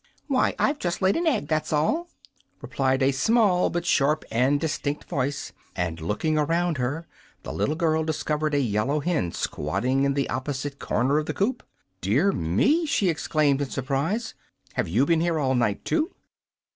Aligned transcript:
"Why, 0.25 0.55
I've 0.57 0.79
just 0.79 0.99
laid 1.03 1.15
an 1.15 1.27
egg, 1.27 1.47
that's 1.47 1.71
all," 1.71 2.07
replied 2.59 3.03
a 3.03 3.11
small, 3.11 3.69
but 3.69 3.85
sharp 3.85 4.25
and 4.31 4.59
distinct 4.59 5.03
voice, 5.03 5.53
and 5.75 6.01
looking 6.01 6.39
around 6.39 6.79
her 6.79 7.05
the 7.43 7.53
little 7.53 7.75
girl 7.75 8.03
discovered 8.03 8.55
a 8.55 8.59
yellow 8.59 8.99
hen 8.99 9.31
squatting 9.31 10.03
in 10.03 10.15
the 10.15 10.27
opposite 10.27 10.79
corner 10.79 11.19
of 11.19 11.27
the 11.27 11.35
coop. 11.35 11.61
"Dear 12.01 12.31
me!" 12.31 12.87
she 12.87 13.09
exclaimed, 13.09 13.61
in 13.61 13.69
surprise; 13.69 14.33
"have 14.73 14.87
YOU 14.87 15.05
been 15.05 15.21
here 15.21 15.37
all 15.37 15.53
night, 15.53 15.85
too?" 15.85 16.09